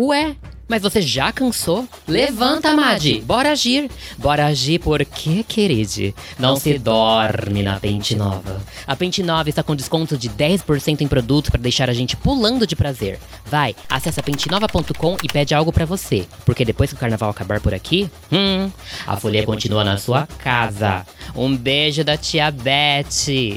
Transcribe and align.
Ué, 0.00 0.36
mas 0.68 0.80
você 0.80 1.02
já 1.02 1.32
cansou? 1.32 1.88
Levanta, 2.06 2.72
Madi! 2.72 3.20
Bora 3.20 3.50
agir! 3.50 3.90
Bora 4.16 4.46
agir 4.46 4.78
porque, 4.78 5.42
queride, 5.42 6.14
não 6.38 6.54
se 6.54 6.78
dorme 6.78 7.64
na 7.64 7.80
Pente 7.80 8.14
Nova. 8.14 8.62
A 8.86 8.94
Pente 8.94 9.24
Nova 9.24 9.48
está 9.48 9.60
com 9.60 9.74
desconto 9.74 10.16
de 10.16 10.30
10% 10.30 11.00
em 11.00 11.08
produtos 11.08 11.50
para 11.50 11.60
deixar 11.60 11.90
a 11.90 11.92
gente 11.92 12.16
pulando 12.16 12.64
de 12.64 12.76
prazer. 12.76 13.18
Vai, 13.44 13.74
acessa 13.88 14.22
pentenova.com 14.22 15.16
e 15.20 15.26
pede 15.26 15.52
algo 15.52 15.72
para 15.72 15.84
você, 15.84 16.26
porque 16.44 16.64
depois 16.64 16.90
que 16.90 16.96
o 16.96 16.98
carnaval 16.98 17.30
acabar 17.30 17.60
por 17.60 17.74
aqui, 17.74 18.08
hum, 18.30 18.70
a 19.04 19.16
folia 19.16 19.44
continua 19.44 19.82
na 19.82 19.98
sua 19.98 20.28
casa. 20.38 21.04
Um 21.34 21.56
beijo 21.56 22.04
da 22.04 22.16
tia 22.16 22.52
Beth! 22.52 23.56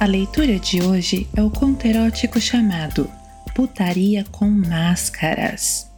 A 0.00 0.06
leitura 0.06 0.60
de 0.60 0.80
hoje 0.80 1.28
é 1.34 1.42
o 1.42 1.50
conto 1.50 1.84
erótico 1.84 2.40
chamado 2.40 3.10
Putaria 3.52 4.24
com 4.30 4.48
Máscaras. 4.48 5.90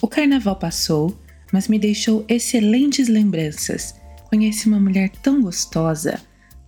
O 0.00 0.06
carnaval 0.06 0.54
passou, 0.54 1.20
mas 1.52 1.66
me 1.66 1.76
deixou 1.76 2.24
excelentes 2.28 3.08
lembranças. 3.08 3.96
Conheci 4.30 4.68
uma 4.68 4.78
mulher 4.78 5.10
tão 5.10 5.42
gostosa, 5.42 6.20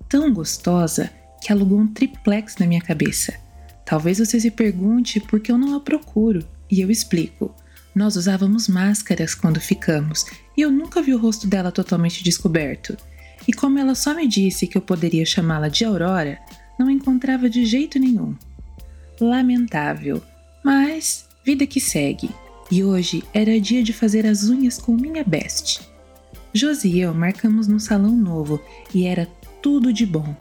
tão 0.08 0.34
gostosa, 0.34 1.12
que 1.40 1.52
alugou 1.52 1.78
um 1.78 1.86
triplex 1.86 2.56
na 2.56 2.66
minha 2.66 2.80
cabeça. 2.80 3.32
Talvez 3.84 4.18
você 4.18 4.40
se 4.40 4.50
pergunte 4.50 5.20
por 5.20 5.38
que 5.38 5.52
eu 5.52 5.56
não 5.56 5.76
a 5.76 5.80
procuro, 5.80 6.44
e 6.68 6.80
eu 6.80 6.90
explico. 6.90 7.54
Nós 7.94 8.16
usávamos 8.16 8.66
máscaras 8.66 9.32
quando 9.32 9.60
ficamos, 9.60 10.26
e 10.56 10.62
eu 10.62 10.72
nunca 10.72 11.00
vi 11.00 11.14
o 11.14 11.20
rosto 11.20 11.46
dela 11.46 11.70
totalmente 11.70 12.24
descoberto. 12.24 12.96
E 13.46 13.52
como 13.52 13.78
ela 13.78 13.94
só 13.94 14.14
me 14.14 14.26
disse 14.26 14.66
que 14.66 14.76
eu 14.76 14.82
poderia 14.82 15.24
chamá-la 15.24 15.68
de 15.68 15.84
Aurora, 15.84 16.38
não 16.78 16.90
encontrava 16.90 17.48
de 17.48 17.64
jeito 17.64 17.98
nenhum. 17.98 18.34
Lamentável, 19.20 20.22
mas 20.64 21.26
vida 21.44 21.66
que 21.66 21.80
segue. 21.80 22.30
E 22.70 22.82
hoje 22.82 23.22
era 23.32 23.60
dia 23.60 23.82
de 23.82 23.92
fazer 23.92 24.26
as 24.26 24.44
unhas 24.48 24.78
com 24.78 24.92
minha 24.92 25.22
best. 25.22 25.80
Josi 26.52 26.88
e 26.88 27.00
eu 27.00 27.14
marcamos 27.14 27.68
num 27.68 27.78
salão 27.78 28.16
novo 28.16 28.60
e 28.92 29.06
era 29.06 29.26
tudo 29.62 29.92
de 29.92 30.04
bom. 30.04 30.34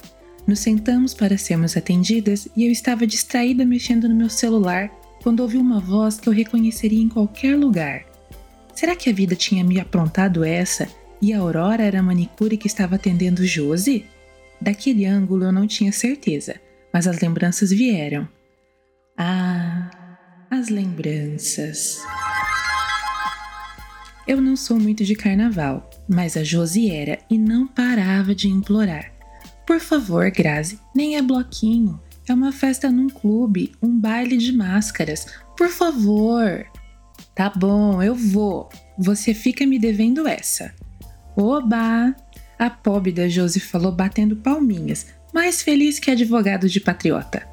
Nos 0.47 0.59
sentamos 0.59 1.13
para 1.13 1.37
sermos 1.37 1.75
atendidas 1.75 2.47
e 2.55 2.65
eu 2.65 2.71
estava 2.71 3.05
distraída 3.05 3.65
mexendo 3.65 4.09
no 4.09 4.15
meu 4.15 4.29
celular 4.29 4.89
quando 5.21 5.41
ouvi 5.41 5.57
uma 5.57 5.79
voz 5.79 6.19
que 6.19 6.29
eu 6.29 6.33
reconheceria 6.33 7.01
em 7.01 7.09
qualquer 7.09 7.57
lugar. 7.57 8.05
Será 8.75 8.95
que 8.95 9.09
a 9.09 9.13
vida 9.13 9.35
tinha 9.35 9.63
me 9.63 9.79
aprontado 9.79 10.43
essa 10.43 10.87
e 11.21 11.33
a 11.33 11.39
Aurora 11.39 11.83
era 11.83 11.99
a 11.99 12.03
manicure 12.03 12.57
que 12.57 12.67
estava 12.67 12.95
atendendo 12.95 13.45
Josie? 13.45 14.05
Daquele 14.59 15.05
ângulo 15.05 15.45
eu 15.45 15.51
não 15.51 15.67
tinha 15.67 15.91
certeza, 15.91 16.55
mas 16.93 17.07
as 17.07 17.19
lembranças 17.19 17.69
vieram. 17.71 18.27
Ah, 19.17 19.89
as 20.49 20.69
lembranças. 20.69 21.99
Eu 24.27 24.41
não 24.41 24.55
sou 24.55 24.79
muito 24.79 25.03
de 25.03 25.13
carnaval, 25.15 25.89
mas 26.07 26.35
a 26.35 26.43
Josie 26.43 26.91
era 26.91 27.19
e 27.29 27.37
não 27.37 27.67
parava 27.67 28.33
de 28.33 28.47
implorar. 28.47 29.11
Por 29.67 29.79
favor, 29.79 30.29
Grazi, 30.31 30.79
nem 30.95 31.15
é 31.15 31.21
bloquinho. 31.21 31.99
É 32.27 32.33
uma 32.33 32.51
festa 32.51 32.89
num 32.89 33.07
clube, 33.07 33.71
um 33.81 33.99
baile 33.99 34.37
de 34.37 34.51
máscaras. 34.51 35.27
Por 35.55 35.69
favor. 35.69 36.65
Tá 37.35 37.51
bom, 37.55 38.01
eu 38.01 38.15
vou. 38.15 38.69
Você 38.97 39.33
fica 39.33 39.65
me 39.65 39.77
devendo 39.77 40.27
essa. 40.27 40.73
Oba! 41.35 42.15
A 42.57 42.69
pobre 42.69 43.11
da 43.11 43.27
Josi 43.27 43.59
falou 43.59 43.91
batendo 43.91 44.37
palminhas, 44.37 45.07
mais 45.33 45.61
feliz 45.61 45.99
que 45.99 46.09
advogado 46.09 46.69
de 46.69 46.79
patriota. 46.79 47.45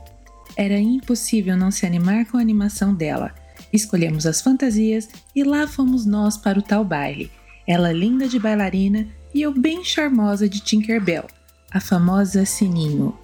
Era 0.56 0.78
impossível 0.78 1.56
não 1.56 1.72
se 1.72 1.84
animar 1.84 2.26
com 2.26 2.36
a 2.36 2.40
animação 2.40 2.94
dela. 2.94 3.34
Escolhemos 3.72 4.24
as 4.24 4.40
fantasias 4.40 5.08
e 5.34 5.42
lá 5.42 5.66
fomos 5.66 6.06
nós 6.06 6.36
para 6.36 6.58
o 6.58 6.62
tal 6.62 6.84
baile. 6.84 7.30
Ela 7.66 7.90
linda 7.90 8.28
de 8.28 8.38
bailarina 8.38 9.08
e 9.34 9.42
eu 9.42 9.52
bem 9.52 9.82
charmosa 9.82 10.48
de 10.48 10.60
Tinkerbell, 10.60 11.26
a 11.70 11.80
famosa 11.80 12.44
Sininho. 12.44 13.18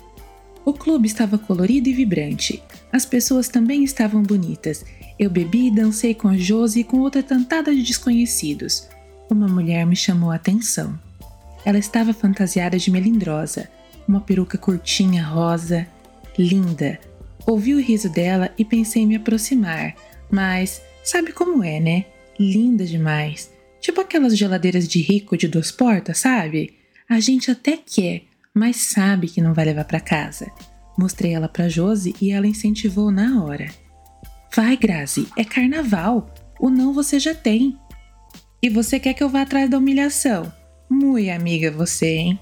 O 0.64 0.72
clube 0.72 1.06
estava 1.06 1.38
colorido 1.38 1.88
e 1.88 1.92
vibrante. 1.92 2.62
As 2.92 3.06
pessoas 3.06 3.48
também 3.48 3.84
estavam 3.84 4.22
bonitas. 4.22 4.84
Eu 5.18 5.30
bebi 5.30 5.68
e 5.68 5.74
dancei 5.74 6.14
com 6.14 6.26
a 6.26 6.36
Josi 6.36 6.80
e 6.80 6.84
com 6.84 6.98
outra 6.98 7.22
tantada 7.22 7.72
de 7.72 7.82
desconhecidos 7.82 8.88
uma 9.30 9.48
mulher 9.48 9.84
me 9.86 9.96
chamou 9.96 10.30
a 10.30 10.36
atenção. 10.36 10.98
Ela 11.64 11.78
estava 11.78 12.12
fantasiada 12.12 12.78
de 12.78 12.90
melindrosa, 12.90 13.68
uma 14.06 14.20
peruca 14.20 14.56
curtinha 14.56 15.24
rosa, 15.24 15.86
linda. 16.38 16.98
Ouvi 17.46 17.74
o 17.74 17.80
riso 17.80 18.08
dela 18.08 18.50
e 18.58 18.64
pensei 18.64 19.02
em 19.02 19.06
me 19.06 19.16
aproximar, 19.16 19.94
mas 20.30 20.82
sabe 21.04 21.32
como 21.32 21.62
é, 21.62 21.80
né? 21.80 22.06
Linda 22.38 22.84
demais. 22.84 23.50
Tipo 23.80 24.00
aquelas 24.00 24.36
geladeiras 24.36 24.86
de 24.86 25.00
rico 25.00 25.36
de 25.36 25.48
duas 25.48 25.70
portas, 25.70 26.18
sabe? 26.18 26.74
A 27.08 27.20
gente 27.20 27.50
até 27.50 27.76
quer, 27.76 28.22
mas 28.54 28.76
sabe 28.76 29.28
que 29.28 29.40
não 29.40 29.54
vai 29.54 29.64
levar 29.64 29.84
para 29.84 30.00
casa. 30.00 30.50
Mostrei 30.96 31.32
ela 31.32 31.48
para 31.48 31.68
Josi 31.68 32.14
e 32.20 32.30
ela 32.30 32.46
incentivou 32.46 33.10
na 33.10 33.42
hora. 33.42 33.68
Vai, 34.54 34.76
Grazi, 34.76 35.28
é 35.36 35.44
carnaval. 35.44 36.34
O 36.58 36.68
não 36.68 36.92
você 36.92 37.20
já 37.20 37.34
tem. 37.34 37.78
E 38.60 38.68
você 38.68 38.98
quer 38.98 39.14
que 39.14 39.22
eu 39.22 39.28
vá 39.28 39.42
atrás 39.42 39.70
da 39.70 39.78
humilhação? 39.78 40.52
Mui 40.90 41.30
amiga 41.30 41.70
você, 41.70 42.16
hein? 42.16 42.40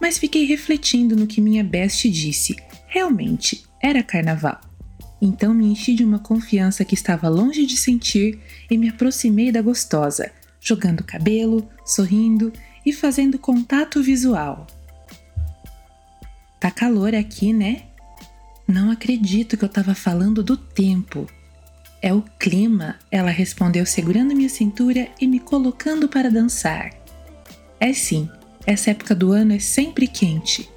Mas 0.00 0.18
fiquei 0.18 0.44
refletindo 0.44 1.14
no 1.14 1.28
que 1.28 1.40
minha 1.40 1.62
best 1.62 2.10
disse. 2.10 2.56
Realmente, 2.88 3.62
era 3.80 4.02
carnaval. 4.02 4.60
Então 5.20 5.54
me 5.54 5.66
enchi 5.66 5.94
de 5.94 6.04
uma 6.04 6.18
confiança 6.18 6.84
que 6.84 6.94
estava 6.94 7.28
longe 7.28 7.64
de 7.64 7.76
sentir 7.76 8.40
e 8.68 8.76
me 8.76 8.88
aproximei 8.88 9.52
da 9.52 9.62
gostosa, 9.62 10.32
jogando 10.60 11.04
cabelo, 11.04 11.68
sorrindo 11.86 12.52
e 12.84 12.92
fazendo 12.92 13.38
contato 13.38 14.02
visual. 14.02 14.66
Tá 16.58 16.72
calor 16.72 17.14
aqui, 17.14 17.52
né? 17.52 17.82
Não 18.66 18.90
acredito 18.90 19.56
que 19.56 19.64
eu 19.64 19.68
estava 19.68 19.94
falando 19.94 20.42
do 20.42 20.56
tempo. 20.56 21.28
É 22.04 22.12
o 22.12 22.20
clima, 22.36 22.96
ela 23.12 23.30
respondeu 23.30 23.86
segurando 23.86 24.34
minha 24.34 24.48
cintura 24.48 25.06
e 25.20 25.26
me 25.28 25.38
colocando 25.38 26.08
para 26.08 26.28
dançar. 26.28 26.90
É 27.78 27.92
sim, 27.92 28.28
essa 28.66 28.90
época 28.90 29.14
do 29.14 29.30
ano 29.30 29.52
é 29.52 29.60
sempre 29.60 30.08
quente. 30.08 30.68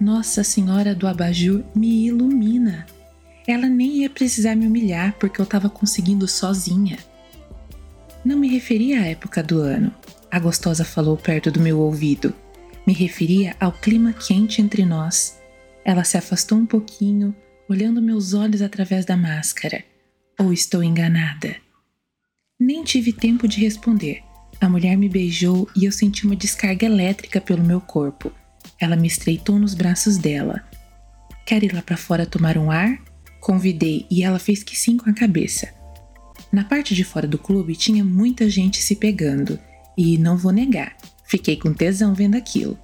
Nossa 0.00 0.42
Senhora 0.42 0.92
do 0.92 1.06
Abajur 1.06 1.62
me 1.72 2.06
ilumina. 2.06 2.84
Ela 3.46 3.68
nem 3.68 3.98
ia 3.98 4.10
precisar 4.10 4.56
me 4.56 4.66
humilhar 4.66 5.14
porque 5.20 5.40
eu 5.40 5.44
estava 5.44 5.70
conseguindo 5.70 6.26
sozinha. 6.26 6.98
Não 8.24 8.36
me 8.36 8.48
referia 8.48 9.02
à 9.02 9.06
época 9.06 9.44
do 9.44 9.60
ano, 9.60 9.94
a 10.28 10.40
gostosa 10.40 10.84
falou 10.84 11.16
perto 11.16 11.48
do 11.48 11.60
meu 11.60 11.78
ouvido. 11.78 12.34
Me 12.84 12.92
referia 12.92 13.54
ao 13.60 13.70
clima 13.70 14.12
quente 14.12 14.60
entre 14.60 14.84
nós. 14.84 15.40
Ela 15.84 16.02
se 16.02 16.18
afastou 16.18 16.58
um 16.58 16.66
pouquinho, 16.66 17.32
olhando 17.68 18.02
meus 18.02 18.34
olhos 18.34 18.60
através 18.60 19.04
da 19.04 19.16
máscara 19.16 19.84
ou 20.38 20.52
estou 20.52 20.82
enganada? 20.82 21.56
Nem 22.58 22.84
tive 22.84 23.12
tempo 23.12 23.46
de 23.48 23.60
responder. 23.60 24.22
A 24.60 24.68
mulher 24.68 24.96
me 24.96 25.08
beijou 25.08 25.68
e 25.76 25.84
eu 25.84 25.92
senti 25.92 26.24
uma 26.24 26.36
descarga 26.36 26.86
elétrica 26.86 27.40
pelo 27.40 27.62
meu 27.62 27.80
corpo. 27.80 28.32
Ela 28.80 28.96
me 28.96 29.06
estreitou 29.06 29.58
nos 29.58 29.74
braços 29.74 30.16
dela. 30.16 30.64
Quer 31.46 31.62
ir 31.62 31.74
lá 31.74 31.82
para 31.82 31.96
fora 31.96 32.26
tomar 32.26 32.56
um 32.56 32.70
ar? 32.70 32.98
Convidei 33.40 34.06
e 34.10 34.22
ela 34.22 34.38
fez 34.38 34.62
que 34.62 34.76
sim 34.76 34.96
com 34.96 35.08
a 35.08 35.14
cabeça. 35.14 35.68
Na 36.50 36.64
parte 36.64 36.94
de 36.94 37.04
fora 37.04 37.26
do 37.26 37.38
clube 37.38 37.76
tinha 37.76 38.04
muita 38.04 38.48
gente 38.48 38.82
se 38.82 38.96
pegando, 38.96 39.58
e 39.96 40.18
não 40.18 40.36
vou 40.36 40.52
negar, 40.52 40.96
fiquei 41.24 41.56
com 41.56 41.72
tesão 41.72 42.14
vendo 42.14 42.36
aquilo. 42.36 42.78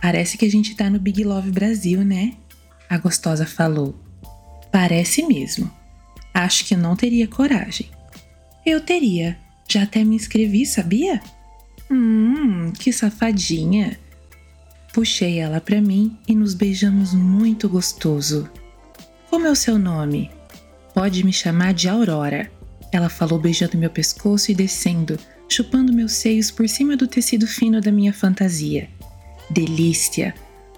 Parece 0.00 0.36
que 0.36 0.44
a 0.44 0.50
gente 0.50 0.74
tá 0.74 0.90
no 0.90 0.98
Big 0.98 1.24
Love 1.24 1.50
Brasil, 1.50 2.04
né? 2.04 2.34
A 2.88 2.98
gostosa 2.98 3.46
falou. 3.46 3.98
Parece 4.70 5.22
mesmo. 5.26 5.70
Acho 6.34 6.64
que 6.64 6.74
não 6.74 6.96
teria 6.96 7.28
coragem. 7.28 7.88
Eu 8.66 8.80
teria. 8.80 9.38
Já 9.68 9.84
até 9.84 10.02
me 10.02 10.16
inscrevi, 10.16 10.66
sabia? 10.66 11.22
Hum, 11.88 12.72
que 12.72 12.92
safadinha. 12.92 13.96
Puxei 14.92 15.38
ela 15.38 15.60
para 15.60 15.80
mim 15.80 16.18
e 16.26 16.34
nos 16.34 16.52
beijamos 16.54 17.14
muito 17.14 17.68
gostoso. 17.68 18.50
Como 19.30 19.46
é 19.46 19.50
o 19.50 19.56
seu 19.56 19.78
nome? 19.78 20.30
Pode 20.92 21.24
me 21.24 21.32
chamar 21.32 21.72
de 21.72 21.88
Aurora. 21.88 22.50
Ela 22.92 23.08
falou 23.08 23.38
beijando 23.38 23.78
meu 23.78 23.90
pescoço 23.90 24.50
e 24.50 24.54
descendo, 24.54 25.18
chupando 25.48 25.92
meus 25.92 26.12
seios 26.12 26.50
por 26.50 26.68
cima 26.68 26.96
do 26.96 27.06
tecido 27.06 27.46
fino 27.46 27.80
da 27.80 27.92
minha 27.92 28.12
fantasia. 28.12 28.88
Delícia! 29.50 30.34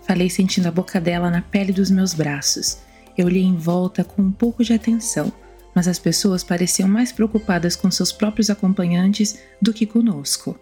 Falei 0.07 0.31
sentindo 0.31 0.67
a 0.67 0.71
boca 0.71 1.01
dela 1.01 1.31
na 1.31 1.43
pele 1.43 1.73
dos 1.73 1.91
meus 1.91 2.15
braços. 2.15 2.79
Eu 3.17 3.27
olhei 3.27 3.43
em 3.43 3.57
volta 3.57 4.05
com 4.05 4.23
um 4.23 4.33
pouco 4.33 4.63
de 4.63 4.73
atenção 4.73 5.33
mas 5.77 5.87
as 5.87 5.99
pessoas 5.99 6.43
pareciam 6.43 6.89
mais 6.89 7.13
preocupadas 7.13 7.77
com 7.77 7.91
seus 7.91 8.11
próprios 8.11 8.49
acompanhantes 8.49 9.39
do 9.61 9.75
que 9.75 9.85
conosco. 9.85 10.59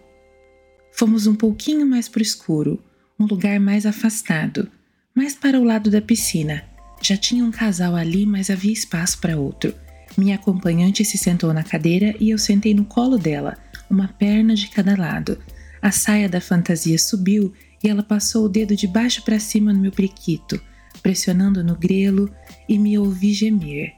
Fomos 0.91 1.25
um 1.25 1.33
pouquinho 1.33 1.87
mais 1.87 2.09
para 2.09 2.19
o 2.19 2.21
escuro, 2.21 2.83
um 3.17 3.25
lugar 3.25 3.57
mais 3.57 3.85
afastado, 3.85 4.69
mais 5.15 5.33
para 5.33 5.57
o 5.57 5.63
lado 5.63 5.89
da 5.89 6.01
piscina. 6.01 6.65
Já 7.01 7.15
tinha 7.15 7.45
um 7.45 7.51
casal 7.51 7.95
ali, 7.95 8.25
mas 8.25 8.49
havia 8.49 8.73
espaço 8.73 9.19
para 9.19 9.37
outro. 9.37 9.73
Minha 10.17 10.35
acompanhante 10.35 11.05
se 11.05 11.17
sentou 11.17 11.53
na 11.53 11.63
cadeira 11.63 12.13
e 12.19 12.29
eu 12.29 12.37
sentei 12.37 12.73
no 12.73 12.83
colo 12.83 13.17
dela, 13.17 13.57
uma 13.89 14.09
perna 14.09 14.53
de 14.53 14.67
cada 14.67 14.97
lado. 14.97 15.37
A 15.81 15.91
saia 15.91 16.27
da 16.27 16.41
fantasia 16.41 16.99
subiu 16.99 17.53
e 17.81 17.87
ela 17.87 18.03
passou 18.03 18.45
o 18.45 18.49
dedo 18.49 18.75
de 18.75 18.85
baixo 18.87 19.23
para 19.23 19.39
cima 19.39 19.71
no 19.71 19.79
meu 19.79 19.91
prequito, 19.91 20.59
pressionando 21.01 21.63
no 21.63 21.75
grelo 21.75 22.29
e 22.67 22.77
me 22.77 22.97
ouvi 22.97 23.31
gemer. 23.31 23.93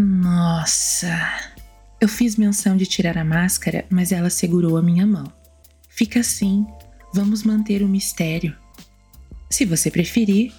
Nossa! 0.00 1.14
Eu 2.00 2.08
fiz 2.08 2.34
menção 2.36 2.74
de 2.74 2.86
tirar 2.86 3.18
a 3.18 3.24
máscara, 3.24 3.84
mas 3.90 4.12
ela 4.12 4.30
segurou 4.30 4.78
a 4.78 4.82
minha 4.82 5.06
mão. 5.06 5.30
Fica 5.90 6.20
assim, 6.20 6.66
vamos 7.12 7.42
manter 7.42 7.82
o 7.82 7.88
mistério. 7.88 8.56
Se 9.50 9.66
você 9.66 9.90
preferir. 9.90 10.54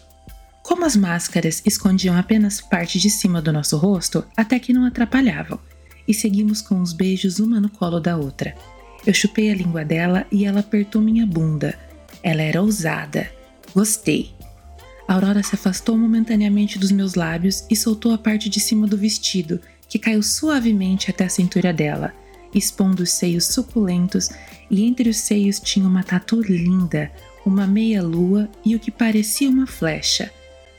Como 0.61 0.85
as 0.85 0.95
máscaras 0.95 1.63
escondiam 1.65 2.15
apenas 2.15 2.61
parte 2.61 2.99
de 2.99 3.09
cima 3.09 3.41
do 3.41 3.51
nosso 3.51 3.77
rosto, 3.77 4.23
até 4.37 4.59
que 4.59 4.71
não 4.71 4.85
atrapalhavam, 4.85 5.59
e 6.07 6.13
seguimos 6.13 6.61
com 6.61 6.79
os 6.79 6.93
beijos 6.93 7.39
uma 7.39 7.59
no 7.59 7.67
colo 7.67 7.99
da 7.99 8.15
outra. 8.15 8.55
Eu 9.03 9.13
chupei 9.13 9.49
a 9.49 9.55
língua 9.55 9.83
dela 9.83 10.27
e 10.31 10.45
ela 10.45 10.59
apertou 10.59 11.01
minha 11.01 11.25
bunda. 11.25 11.79
Ela 12.21 12.43
era 12.43 12.61
ousada. 12.61 13.31
Gostei. 13.73 14.35
Aurora 15.11 15.43
se 15.43 15.55
afastou 15.55 15.97
momentaneamente 15.97 16.79
dos 16.79 16.89
meus 16.89 17.15
lábios 17.15 17.65
e 17.69 17.75
soltou 17.75 18.13
a 18.13 18.17
parte 18.17 18.47
de 18.47 18.61
cima 18.61 18.87
do 18.87 18.95
vestido, 18.95 19.59
que 19.89 19.99
caiu 19.99 20.23
suavemente 20.23 21.11
até 21.11 21.25
a 21.25 21.29
cintura 21.29 21.73
dela, 21.73 22.13
expondo 22.55 23.03
os 23.03 23.11
seios 23.11 23.47
suculentos, 23.47 24.29
e 24.69 24.85
entre 24.85 25.09
os 25.09 25.17
seios 25.17 25.59
tinha 25.59 25.85
uma 25.85 26.01
tatu 26.01 26.41
linda, 26.41 27.11
uma 27.45 27.67
meia-lua 27.67 28.49
e 28.63 28.73
o 28.73 28.79
que 28.79 28.89
parecia 28.89 29.49
uma 29.49 29.67
flecha. 29.67 30.31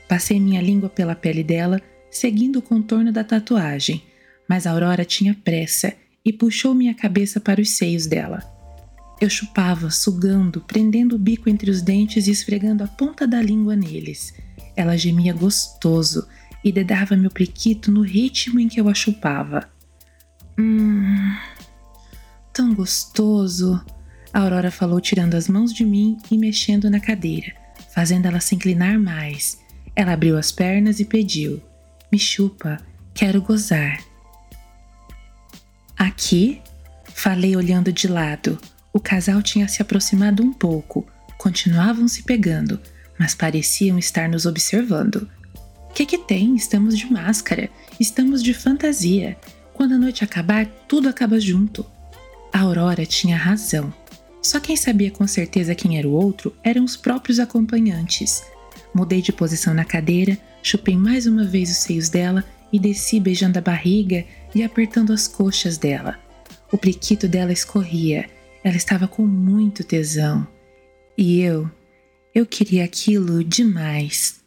Passei 0.09 0.39
minha 0.39 0.63
língua 0.63 0.89
pela 0.89 1.13
pele 1.13 1.43
dela, 1.43 1.79
seguindo 2.09 2.57
o 2.57 2.61
contorno 2.63 3.11
da 3.11 3.23
tatuagem, 3.23 4.01
mas 4.49 4.65
Aurora 4.65 5.05
tinha 5.05 5.37
pressa 5.43 5.93
e 6.25 6.33
puxou 6.33 6.73
minha 6.73 6.95
cabeça 6.95 7.39
para 7.39 7.61
os 7.61 7.69
seios 7.69 8.07
dela. 8.07 8.52
Eu 9.23 9.29
chupava, 9.29 9.89
sugando, 9.89 10.59
prendendo 10.59 11.15
o 11.15 11.17
bico 11.17 11.49
entre 11.49 11.71
os 11.71 11.81
dentes 11.81 12.27
e 12.27 12.31
esfregando 12.31 12.83
a 12.83 12.87
ponta 12.87 13.25
da 13.25 13.41
língua 13.41 13.73
neles. 13.73 14.33
Ela 14.75 14.97
gemia 14.97 15.31
gostoso 15.31 16.27
e 16.61 16.73
dedava 16.73 17.15
meu 17.15 17.31
prequito 17.31 17.89
no 17.89 18.01
ritmo 18.01 18.59
em 18.59 18.67
que 18.67 18.81
eu 18.81 18.89
a 18.89 18.93
chupava. 18.93 19.69
Hum. 20.59 21.37
Tão 22.51 22.73
gostoso! 22.73 23.81
A 24.33 24.41
Aurora 24.41 24.69
falou, 24.69 24.99
tirando 24.99 25.35
as 25.35 25.47
mãos 25.47 25.73
de 25.73 25.85
mim 25.85 26.17
e 26.29 26.37
mexendo 26.37 26.89
na 26.89 26.99
cadeira, 26.99 27.53
fazendo 27.95 28.25
ela 28.25 28.41
se 28.41 28.55
inclinar 28.55 28.99
mais. 28.99 29.57
Ela 29.95 30.11
abriu 30.11 30.37
as 30.37 30.51
pernas 30.51 30.99
e 30.99 31.05
pediu: 31.05 31.63
Me 32.11 32.19
chupa, 32.19 32.77
quero 33.13 33.41
gozar. 33.41 34.03
Aqui? 35.95 36.61
Falei 37.05 37.55
olhando 37.55 37.89
de 37.89 38.09
lado. 38.09 38.59
O 38.93 38.99
casal 38.99 39.41
tinha 39.41 39.67
se 39.67 39.81
aproximado 39.81 40.43
um 40.43 40.53
pouco, 40.53 41.03
continuavam 41.39 42.07
se 42.07 42.21
pegando, 42.21 42.79
mas 43.17 43.33
pareciam 43.33 43.97
estar 43.97 44.29
nos 44.29 44.45
observando. 44.45 45.27
Que 45.95 46.05
que 46.05 46.19
tem? 46.19 46.55
Estamos 46.55 46.95
de 46.95 47.11
máscara, 47.11 47.71
estamos 47.99 48.43
de 48.43 48.53
fantasia. 48.53 49.35
Quando 49.73 49.95
a 49.95 49.97
noite 49.97 50.23
acabar, 50.23 50.67
tudo 50.87 51.09
acaba 51.09 51.39
junto. 51.39 51.83
A 52.53 52.59
Aurora 52.59 53.03
tinha 53.03 53.35
razão. 53.35 53.91
Só 54.43 54.59
quem 54.59 54.75
sabia 54.75 55.09
com 55.09 55.25
certeza 55.25 55.73
quem 55.73 55.97
era 55.97 56.07
o 56.07 56.11
outro 56.11 56.55
eram 56.63 56.83
os 56.83 56.95
próprios 56.95 57.39
acompanhantes. 57.39 58.43
Mudei 58.93 59.23
de 59.23 59.33
posição 59.33 59.73
na 59.73 59.83
cadeira, 59.83 60.37
chupei 60.61 60.95
mais 60.95 61.25
uma 61.25 61.45
vez 61.45 61.71
os 61.71 61.77
seios 61.77 62.09
dela 62.09 62.45
e 62.71 62.77
desci 62.77 63.19
beijando 63.19 63.57
a 63.57 63.61
barriga 63.61 64.23
e 64.53 64.63
apertando 64.63 65.11
as 65.11 65.27
coxas 65.27 65.79
dela. 65.79 66.19
O 66.71 66.77
priquito 66.77 67.27
dela 67.27 67.51
escorria, 67.51 68.29
ela 68.63 68.77
estava 68.77 69.07
com 69.07 69.25
muito 69.25 69.83
tesão. 69.83 70.47
E 71.17 71.41
eu, 71.41 71.69
eu 72.33 72.45
queria 72.45 72.85
aquilo 72.85 73.43
demais. 73.43 74.41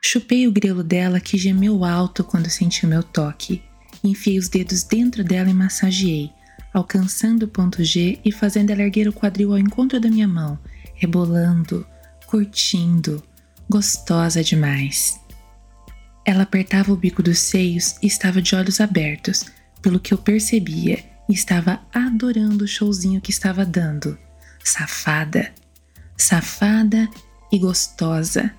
Chupei 0.00 0.46
o 0.46 0.52
grelo 0.52 0.82
dela 0.82 1.20
que 1.20 1.36
gemeu 1.36 1.84
alto 1.84 2.24
quando 2.24 2.48
senti 2.48 2.86
o 2.86 2.88
meu 2.88 3.02
toque. 3.02 3.62
Enfiei 4.02 4.38
os 4.38 4.48
dedos 4.48 4.84
dentro 4.84 5.22
dela 5.22 5.50
e 5.50 5.54
massageei, 5.54 6.30
alcançando 6.72 7.44
o 7.44 7.48
ponto 7.48 7.84
G 7.84 8.18
e 8.24 8.32
fazendo 8.32 8.70
ela 8.70 8.82
erguer 8.82 9.08
o 9.08 9.12
quadril 9.12 9.52
ao 9.52 9.58
encontro 9.58 10.00
da 10.00 10.08
minha 10.08 10.28
mão, 10.28 10.58
rebolando, 10.94 11.86
curtindo, 12.26 13.22
gostosa 13.68 14.42
demais. 14.42 15.20
Ela 16.24 16.42
apertava 16.42 16.92
o 16.92 16.96
bico 16.96 17.22
dos 17.22 17.38
seios 17.38 17.96
e 18.02 18.06
estava 18.06 18.40
de 18.40 18.54
olhos 18.54 18.80
abertos, 18.80 19.46
pelo 19.82 19.98
que 20.00 20.12
eu 20.12 20.18
percebia, 20.18 21.02
e 21.28 21.32
estava 21.32 21.80
adorando 21.92 22.64
o 22.64 22.68
showzinho 22.68 23.20
que 23.20 23.30
estava 23.30 23.64
dando. 23.64 24.18
Safada, 24.64 25.52
safada 26.16 27.08
e 27.52 27.58
gostosa. 27.58 28.50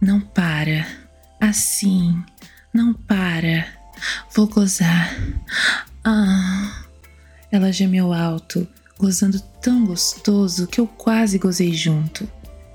Não 0.00 0.20
para. 0.20 0.86
Assim. 1.40 2.22
Não 2.72 2.94
para. 2.94 3.66
Vou 4.34 4.46
gozar. 4.46 5.14
Ah. 6.04 6.84
Ela 7.52 7.72
gemeu 7.72 8.12
alto, 8.12 8.66
gozando 8.96 9.40
tão 9.60 9.84
gostoso 9.84 10.68
que 10.68 10.80
eu 10.80 10.86
quase 10.86 11.36
gozei 11.36 11.74
junto. 11.74 12.30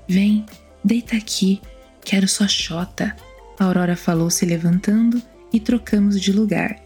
Vem, 0.06 0.44
deita 0.84 1.16
aqui. 1.16 1.60
Quero 2.04 2.28
sua 2.28 2.46
chota. 2.46 3.16
A 3.58 3.64
Aurora 3.64 3.96
falou 3.96 4.28
se 4.28 4.44
levantando 4.44 5.20
e 5.52 5.58
trocamos 5.58 6.20
de 6.20 6.30
lugar. 6.30 6.85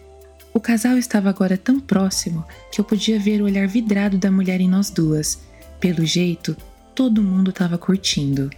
O 0.53 0.61
casal 0.61 0.99
estava 0.99 1.31
agora 1.31 1.57
tão 1.57 1.79
próximo 1.79 2.45
que 2.73 2.81
eu 2.81 2.85
podia 2.85 3.19
ver 3.19 3.41
o 3.41 3.45
olhar 3.45 3.69
vidrado 3.69 4.19
da 4.19 4.31
mulher 4.31 4.61
em 4.61 4.69
nós 4.69 4.91
duas. 4.91 5.41
Pelo 5.79 6.05
jeito, 6.05 6.57
todo 6.95 7.23
mundo 7.23 7.51
estava 7.51 7.79
curtindo. 7.79 8.51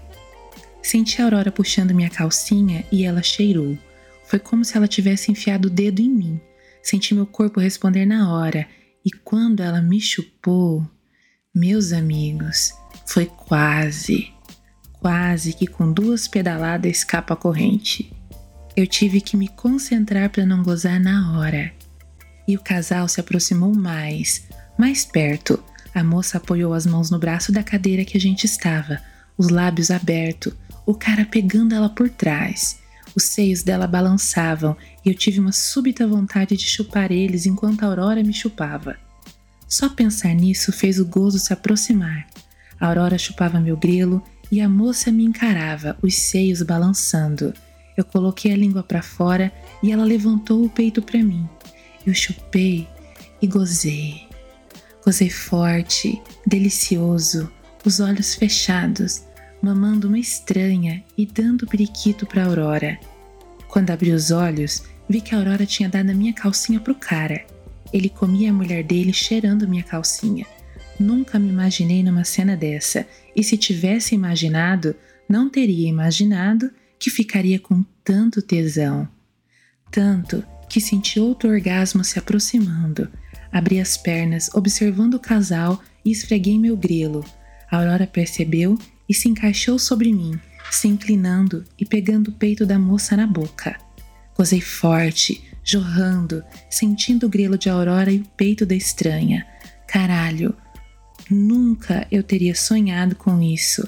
Senti 0.82 1.20
a 1.20 1.24
Aurora 1.24 1.52
puxando 1.52 1.94
minha 1.94 2.10
calcinha 2.10 2.84
e 2.90 3.04
ela 3.04 3.22
cheirou. 3.22 3.78
Foi 4.24 4.38
como 4.38 4.64
se 4.64 4.76
ela 4.76 4.88
tivesse 4.88 5.30
enfiado 5.30 5.66
o 5.66 5.70
dedo 5.70 6.00
em 6.00 6.08
mim. 6.08 6.40
Senti 6.82 7.14
meu 7.14 7.26
corpo 7.26 7.60
responder 7.60 8.04
na 8.06 8.32
hora, 8.34 8.66
e 9.04 9.10
quando 9.10 9.62
ela 9.62 9.80
me 9.80 10.00
chupou, 10.00 10.84
meus 11.54 11.92
amigos, 11.92 12.72
foi 13.06 13.26
quase, 13.26 14.32
quase 14.94 15.52
que 15.52 15.66
com 15.66 15.92
duas 15.92 16.26
pedaladas 16.26 16.90
escapa 16.90 17.34
a 17.34 17.36
corrente. 17.36 18.12
Eu 18.74 18.86
tive 18.86 19.20
que 19.20 19.36
me 19.36 19.48
concentrar 19.48 20.30
para 20.30 20.46
não 20.46 20.62
gozar 20.62 20.98
na 20.98 21.38
hora. 21.38 21.72
E 22.46 22.56
o 22.56 22.60
casal 22.60 23.08
se 23.08 23.20
aproximou 23.20 23.74
mais, 23.74 24.44
mais 24.78 25.04
perto. 25.04 25.62
A 25.94 26.02
moça 26.02 26.38
apoiou 26.38 26.74
as 26.74 26.86
mãos 26.86 27.10
no 27.10 27.18
braço 27.18 27.52
da 27.52 27.62
cadeira 27.62 28.04
que 28.04 28.16
a 28.16 28.20
gente 28.20 28.44
estava, 28.44 29.00
os 29.36 29.48
lábios 29.48 29.90
abertos, 29.90 30.54
o 30.86 30.94
cara 30.94 31.24
pegando 31.24 31.74
ela 31.74 31.88
por 31.88 32.08
trás. 32.08 32.80
Os 33.14 33.24
seios 33.24 33.62
dela 33.62 33.86
balançavam 33.86 34.76
e 35.04 35.08
eu 35.08 35.14
tive 35.14 35.38
uma 35.38 35.52
súbita 35.52 36.06
vontade 36.06 36.56
de 36.56 36.64
chupar 36.64 37.12
eles 37.12 37.46
enquanto 37.46 37.82
a 37.82 37.86
Aurora 37.86 38.22
me 38.22 38.32
chupava. 38.32 38.96
Só 39.68 39.88
pensar 39.88 40.34
nisso 40.34 40.72
fez 40.72 40.98
o 40.98 41.06
gozo 41.06 41.38
se 41.38 41.52
aproximar. 41.52 42.26
A 42.80 42.88
Aurora 42.88 43.18
chupava 43.18 43.60
meu 43.60 43.76
grelo 43.76 44.22
e 44.50 44.60
a 44.60 44.68
moça 44.68 45.10
me 45.10 45.24
encarava, 45.24 45.96
os 46.02 46.14
seios 46.14 46.62
balançando. 46.62 47.54
Eu 47.96 48.04
coloquei 48.04 48.52
a 48.52 48.56
língua 48.56 48.82
para 48.82 49.02
fora 49.02 49.52
e 49.82 49.92
ela 49.92 50.04
levantou 50.04 50.64
o 50.64 50.68
peito 50.68 51.00
para 51.00 51.22
mim. 51.22 51.48
Eu 52.06 52.14
chupei 52.14 52.88
e 53.40 53.46
gozei. 53.46 54.26
Gozei 55.04 55.30
forte, 55.30 56.20
delicioso, 56.46 57.50
os 57.84 58.00
olhos 58.00 58.34
fechados, 58.34 59.24
mamando 59.60 60.08
uma 60.08 60.18
estranha 60.18 61.02
e 61.16 61.26
dando 61.26 61.66
periquito 61.66 62.26
para 62.26 62.44
Aurora. 62.44 62.98
Quando 63.68 63.90
abri 63.90 64.12
os 64.12 64.30
olhos, 64.30 64.82
vi 65.08 65.20
que 65.20 65.34
a 65.34 65.38
Aurora 65.38 65.64
tinha 65.64 65.88
dado 65.88 66.10
a 66.10 66.14
minha 66.14 66.32
calcinha 66.32 66.80
pro 66.80 66.94
cara. 66.94 67.44
Ele 67.92 68.08
comia 68.08 68.50
a 68.50 68.52
mulher 68.52 68.82
dele 68.82 69.12
cheirando 69.12 69.68
minha 69.68 69.82
calcinha. 69.82 70.46
Nunca 70.98 71.38
me 71.38 71.48
imaginei 71.48 72.02
numa 72.02 72.24
cena 72.24 72.56
dessa, 72.56 73.06
e 73.34 73.42
se 73.42 73.56
tivesse 73.56 74.14
imaginado, 74.14 74.94
não 75.28 75.48
teria 75.48 75.88
imaginado 75.88 76.70
que 76.98 77.10
ficaria 77.10 77.58
com 77.58 77.84
tanto 78.04 78.42
tesão. 78.42 79.08
Tanto 79.90 80.44
que 80.72 80.80
senti 80.80 81.20
outro 81.20 81.50
orgasmo 81.50 82.02
se 82.02 82.18
aproximando. 82.18 83.06
Abri 83.52 83.78
as 83.78 83.98
pernas, 83.98 84.48
observando 84.54 85.14
o 85.14 85.20
casal 85.20 85.78
e 86.02 86.10
esfreguei 86.10 86.58
meu 86.58 86.74
grelo. 86.74 87.22
A 87.70 87.76
Aurora 87.76 88.06
percebeu 88.06 88.78
e 89.06 89.12
se 89.12 89.28
encaixou 89.28 89.78
sobre 89.78 90.10
mim, 90.14 90.40
se 90.70 90.88
inclinando 90.88 91.62
e 91.78 91.84
pegando 91.84 92.28
o 92.28 92.32
peito 92.32 92.64
da 92.64 92.78
moça 92.78 93.14
na 93.14 93.26
boca. 93.26 93.78
Gozei 94.34 94.62
forte, 94.62 95.44
jorrando, 95.62 96.42
sentindo 96.70 97.26
o 97.26 97.28
grelo 97.28 97.58
de 97.58 97.68
Aurora 97.68 98.10
e 98.10 98.20
o 98.20 98.26
peito 98.34 98.64
da 98.64 98.74
estranha. 98.74 99.46
Caralho, 99.86 100.56
nunca 101.30 102.06
eu 102.10 102.22
teria 102.22 102.54
sonhado 102.54 103.14
com 103.14 103.42
isso 103.42 103.86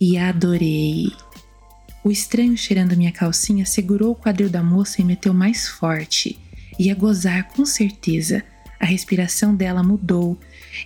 e 0.00 0.16
adorei. 0.16 1.12
O 2.04 2.10
estranho 2.10 2.54
cheirando 2.54 2.94
minha 2.94 3.10
calcinha 3.10 3.64
segurou 3.64 4.12
o 4.12 4.14
quadril 4.14 4.50
da 4.50 4.62
moça 4.62 5.00
e 5.00 5.04
meteu 5.04 5.32
mais 5.32 5.66
forte. 5.66 6.38
Ia 6.78 6.94
gozar 6.94 7.48
com 7.48 7.64
certeza. 7.64 8.44
A 8.78 8.84
respiração 8.84 9.56
dela 9.56 9.82
mudou 9.82 10.38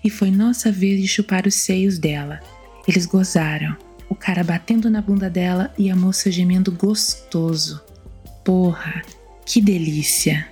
e 0.05 0.09
foi 0.09 0.31
nossa 0.31 0.71
vez 0.71 1.01
de 1.01 1.09
chupar 1.09 1.45
os 1.45 1.57
seios 1.57 1.99
dela. 1.99 2.39
Eles 2.87 3.05
gozaram, 3.05 3.77
o 4.09 4.15
cara 4.15 4.45
batendo 4.45 4.89
na 4.89 5.03
bunda 5.03 5.29
dela 5.29 5.75
e 5.77 5.91
a 5.91 5.97
moça 5.97 6.31
gemendo 6.31 6.71
gostoso. 6.71 7.83
Porra, 8.45 9.03
que 9.45 9.61
delícia! 9.61 10.47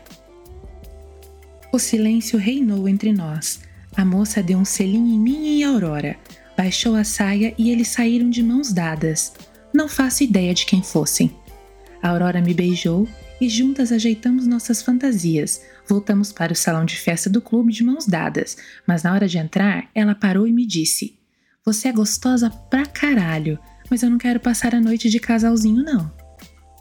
O 1.72 1.78
silêncio 1.78 2.38
reinou 2.38 2.88
entre 2.88 3.12
nós. 3.12 3.60
A 3.96 4.04
moça 4.04 4.42
deu 4.42 4.58
um 4.58 4.64
selinho 4.64 5.14
em 5.14 5.18
mim 5.18 5.46
e 5.46 5.60
em 5.60 5.64
Aurora, 5.64 6.16
baixou 6.56 6.96
a 6.96 7.04
saia 7.04 7.54
e 7.56 7.70
eles 7.70 7.88
saíram 7.88 8.28
de 8.28 8.42
mãos 8.42 8.72
dadas. 8.72 9.32
Não 9.76 9.90
faço 9.90 10.24
ideia 10.24 10.54
de 10.54 10.64
quem 10.64 10.82
fossem. 10.82 11.36
A 12.02 12.08
Aurora 12.08 12.40
me 12.40 12.54
beijou 12.54 13.06
e 13.38 13.46
juntas 13.46 13.92
ajeitamos 13.92 14.46
nossas 14.46 14.80
fantasias. 14.80 15.60
Voltamos 15.86 16.32
para 16.32 16.54
o 16.54 16.56
salão 16.56 16.86
de 16.86 16.96
festa 16.96 17.28
do 17.28 17.42
clube 17.42 17.74
de 17.74 17.84
mãos 17.84 18.06
dadas, 18.06 18.56
mas 18.86 19.02
na 19.02 19.12
hora 19.12 19.28
de 19.28 19.36
entrar, 19.36 19.90
ela 19.94 20.14
parou 20.14 20.46
e 20.46 20.52
me 20.52 20.64
disse: 20.64 21.18
Você 21.62 21.88
é 21.88 21.92
gostosa 21.92 22.48
pra 22.48 22.86
caralho, 22.86 23.58
mas 23.90 24.02
eu 24.02 24.08
não 24.08 24.16
quero 24.16 24.40
passar 24.40 24.74
a 24.74 24.80
noite 24.80 25.10
de 25.10 25.20
casalzinho, 25.20 25.84
não. 25.84 26.10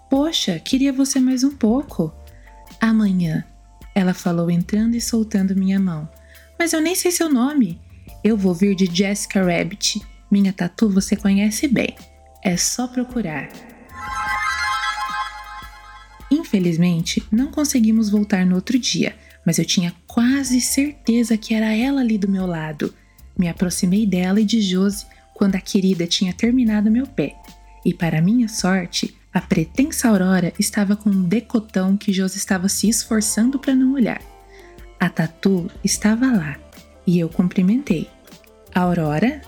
Poxa, 0.10 0.58
queria 0.58 0.94
você 0.94 1.20
mais 1.20 1.44
um 1.44 1.52
pouco. 1.52 2.14
Amanhã, 2.80 3.44
ela 3.94 4.14
falou 4.14 4.50
entrando 4.50 4.96
e 4.96 5.02
soltando 5.02 5.54
minha 5.54 5.82
mão. 5.82 6.10
Mas 6.58 6.72
eu 6.72 6.80
nem 6.80 6.96
sei 6.96 7.12
seu 7.12 7.30
nome. 7.30 7.78
Eu 8.24 8.38
vou 8.38 8.54
vir 8.54 8.74
de 8.74 8.86
Jessica 8.86 9.44
Rabbit. 9.44 10.02
Minha 10.32 10.54
tatu 10.54 10.90
você 10.90 11.18
conhece 11.18 11.68
bem. 11.68 11.94
É 12.46 12.56
só 12.56 12.88
procurar. 12.88 13.50
Infelizmente, 16.30 17.24
não 17.32 17.48
conseguimos 17.48 18.08
voltar 18.08 18.46
no 18.46 18.54
outro 18.54 18.78
dia, 18.78 19.16
mas 19.44 19.58
eu 19.58 19.66
tinha 19.66 19.96
quase 20.06 20.62
certeza 20.62 21.38
que 21.38 21.56
era 21.56 21.76
ela 21.76 22.02
ali 22.02 22.20
do 22.20 22.30
meu 22.30 22.46
lado. 22.46 22.94
Me 23.36 23.50
aproximei 23.50 24.06
dela 24.06 24.40
e 24.40 24.46
de 24.46 24.62
Josi 24.62 25.08
quando 25.34 25.56
a 25.56 25.60
querida 25.60 26.06
tinha 26.06 26.32
terminado 26.34 26.92
meu 26.92 27.08
pé. 27.08 27.36
E 27.84 27.92
para 27.92 28.22
minha 28.22 28.48
sorte, 28.48 29.18
a 29.34 29.42
pretensa 29.42 30.08
Aurora 30.08 30.54
estava 30.60 30.96
com 30.96 31.10
um 31.10 31.24
decotão 31.24 31.98
que 31.98 32.14
Josi 32.14 32.38
estava 32.38 32.70
se 32.70 32.88
esforçando 32.88 33.58
para 33.58 33.74
não 33.74 33.96
olhar. 33.96 34.22
A 35.00 35.10
tatu 35.10 35.68
estava 35.84 36.28
lá 36.28 36.58
e 37.08 37.18
eu 37.18 37.28
cumprimentei. 37.28 38.08
Aurora? 38.72 39.42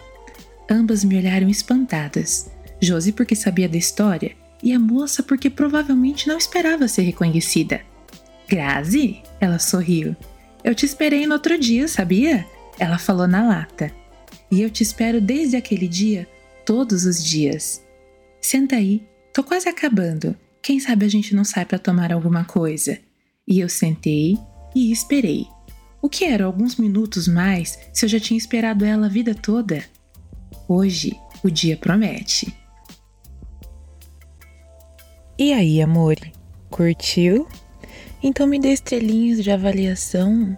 Ambas 0.68 1.04
me 1.04 1.16
olharam 1.16 1.48
espantadas. 1.48 2.57
Josi 2.82 3.12
porque 3.12 3.36
sabia 3.36 3.68
da 3.68 3.78
história 3.78 4.36
e 4.62 4.74
a 4.74 4.80
moça 4.80 5.24
porque 5.24 5.50
provavelmente 5.50 6.28
não 6.28 6.38
esperava 6.38 6.88
ser 6.88 7.04
reconhecida. 7.04 7.82
Grazi? 8.48 9.22
Ela 9.40 9.60
sorriu. 9.60 10.16
Eu 10.64 10.74
te 10.74 10.86
esperei 10.86 11.26
no 11.28 11.34
outro 11.34 11.58
dia, 11.60 11.88
sabia? 11.88 12.46
Ela 12.80 12.98
falou 12.98 13.28
na 13.28 13.48
lata. 13.48 13.92
E 14.50 14.62
eu 14.62 14.70
te 14.70 14.82
espero 14.82 15.20
desde 15.20 15.58
aquele 15.58 15.88
dia, 15.88 16.28
todos 16.66 17.06
os 17.06 17.24
dias. 17.24 17.84
Senta 18.42 18.76
aí, 18.76 19.06
tô 19.34 19.44
quase 19.44 19.68
acabando. 19.68 20.36
Quem 20.62 20.80
sabe 20.80 21.06
a 21.06 21.10
gente 21.10 21.36
não 21.36 21.44
sai 21.44 21.66
para 21.66 21.80
tomar 21.80 22.12
alguma 22.12 22.44
coisa? 22.46 22.98
E 23.48 23.60
eu 23.60 23.70
sentei 23.70 24.38
e 24.76 24.92
esperei. 24.92 25.48
O 26.02 26.10
que 26.10 26.26
era 26.26 26.46
alguns 26.46 26.76
minutos 26.76 27.28
mais 27.28 27.78
se 27.92 28.06
eu 28.06 28.10
já 28.10 28.20
tinha 28.20 28.38
esperado 28.38 28.86
ela 28.86 29.08
a 29.08 29.10
vida 29.10 29.34
toda? 29.34 29.84
Hoje 30.68 31.18
o 31.44 31.50
dia 31.50 31.76
promete. 31.76 32.54
E 35.40 35.54
aí, 35.54 35.80
amore? 35.84 36.34
Curtiu? 36.72 37.48
Então 38.24 38.48
me 38.48 38.60
dê 38.60 38.70
estrelinhas 38.70 39.44
de 39.44 39.52
avaliação. 39.52 40.58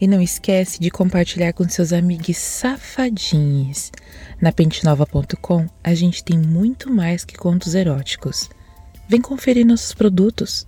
E 0.00 0.08
não 0.08 0.20
esquece 0.20 0.80
de 0.80 0.90
compartilhar 0.90 1.52
com 1.52 1.68
seus 1.68 1.92
amigos 1.92 2.36
safadinhos. 2.36 3.92
Na 4.40 4.50
pentenova.com 4.50 5.68
a 5.84 5.94
gente 5.94 6.24
tem 6.24 6.36
muito 6.36 6.90
mais 6.90 7.24
que 7.24 7.36
contos 7.36 7.76
eróticos. 7.76 8.50
Vem 9.08 9.20
conferir 9.20 9.64
nossos 9.64 9.94
produtos. 9.94 10.66